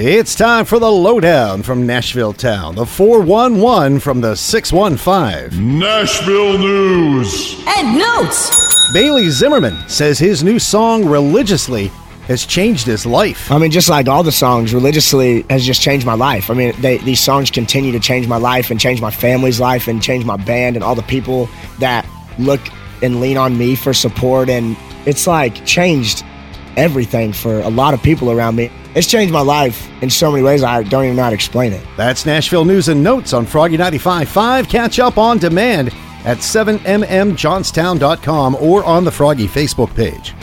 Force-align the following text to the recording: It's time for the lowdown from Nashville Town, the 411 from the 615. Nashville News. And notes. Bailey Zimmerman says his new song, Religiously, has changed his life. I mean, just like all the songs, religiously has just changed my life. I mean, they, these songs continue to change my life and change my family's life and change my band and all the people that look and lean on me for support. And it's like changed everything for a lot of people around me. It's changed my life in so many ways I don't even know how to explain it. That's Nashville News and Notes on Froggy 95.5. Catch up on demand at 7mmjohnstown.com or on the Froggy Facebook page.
It's 0.00 0.36
time 0.36 0.64
for 0.64 0.78
the 0.78 0.88
lowdown 0.88 1.64
from 1.64 1.84
Nashville 1.84 2.32
Town, 2.32 2.76
the 2.76 2.86
411 2.86 3.98
from 3.98 4.20
the 4.20 4.36
615. 4.36 5.76
Nashville 5.76 6.56
News. 6.56 7.60
And 7.66 7.98
notes. 7.98 8.92
Bailey 8.92 9.28
Zimmerman 9.28 9.76
says 9.88 10.16
his 10.16 10.44
new 10.44 10.60
song, 10.60 11.04
Religiously, 11.04 11.88
has 12.28 12.46
changed 12.46 12.86
his 12.86 13.06
life. 13.06 13.50
I 13.50 13.58
mean, 13.58 13.72
just 13.72 13.88
like 13.88 14.06
all 14.06 14.22
the 14.22 14.30
songs, 14.30 14.72
religiously 14.72 15.42
has 15.50 15.66
just 15.66 15.82
changed 15.82 16.06
my 16.06 16.14
life. 16.14 16.48
I 16.48 16.54
mean, 16.54 16.80
they, 16.80 16.98
these 16.98 17.18
songs 17.18 17.50
continue 17.50 17.90
to 17.90 17.98
change 17.98 18.28
my 18.28 18.36
life 18.36 18.70
and 18.70 18.78
change 18.78 19.00
my 19.00 19.10
family's 19.10 19.58
life 19.58 19.88
and 19.88 20.00
change 20.00 20.24
my 20.24 20.36
band 20.36 20.76
and 20.76 20.84
all 20.84 20.94
the 20.94 21.02
people 21.02 21.48
that 21.80 22.08
look 22.38 22.60
and 23.02 23.20
lean 23.20 23.36
on 23.36 23.58
me 23.58 23.74
for 23.74 23.92
support. 23.92 24.48
And 24.48 24.76
it's 25.06 25.26
like 25.26 25.66
changed 25.66 26.24
everything 26.76 27.32
for 27.32 27.58
a 27.62 27.68
lot 27.68 27.94
of 27.94 28.02
people 28.04 28.30
around 28.30 28.54
me. 28.54 28.70
It's 28.98 29.06
changed 29.06 29.32
my 29.32 29.42
life 29.42 29.88
in 30.02 30.10
so 30.10 30.32
many 30.32 30.42
ways 30.42 30.64
I 30.64 30.82
don't 30.82 31.04
even 31.04 31.14
know 31.14 31.22
how 31.22 31.30
to 31.30 31.34
explain 31.36 31.72
it. 31.72 31.86
That's 31.96 32.26
Nashville 32.26 32.64
News 32.64 32.88
and 32.88 33.00
Notes 33.00 33.32
on 33.32 33.46
Froggy 33.46 33.78
95.5. 33.78 34.68
Catch 34.68 34.98
up 34.98 35.18
on 35.18 35.38
demand 35.38 35.94
at 36.24 36.38
7mmjohnstown.com 36.38 38.56
or 38.56 38.82
on 38.82 39.04
the 39.04 39.12
Froggy 39.12 39.46
Facebook 39.46 39.94
page. 39.94 40.34